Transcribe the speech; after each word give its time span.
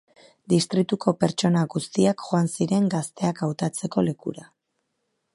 Distrituko 0.51 1.11
pertsona 1.23 1.65
guztiak 1.73 2.23
joan 2.29 2.49
ziren 2.53 2.87
gazteak 2.93 3.43
hautatzeko 3.49 4.05
lekura. 4.07 4.47